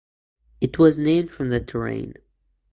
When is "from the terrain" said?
1.29-2.15